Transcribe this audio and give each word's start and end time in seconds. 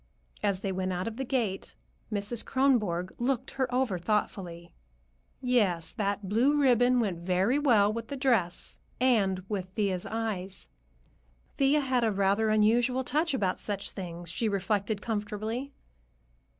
As 0.41 0.61
they 0.61 0.71
went 0.71 0.91
out 0.91 1.07
of 1.07 1.17
the 1.17 1.23
gate, 1.23 1.75
Mrs. 2.11 2.43
Kronborg 2.43 3.13
looked 3.19 3.51
her 3.51 3.71
over 3.71 3.99
thoughtfully. 3.99 4.73
Yes, 5.41 5.91
that 5.91 6.27
blue 6.27 6.59
ribbon 6.59 6.99
went 6.99 7.19
very 7.19 7.59
well 7.59 7.93
with 7.93 8.07
the 8.07 8.17
dress, 8.17 8.79
and 8.99 9.43
with 9.47 9.67
Thea's 9.75 10.07
eyes. 10.07 10.69
Thea 11.57 11.81
had 11.81 12.03
a 12.03 12.11
rather 12.11 12.49
unusual 12.49 13.03
touch 13.03 13.35
about 13.35 13.59
such 13.59 13.91
things, 13.91 14.31
she 14.31 14.49
reflected 14.49 15.03
comfortably. 15.03 15.71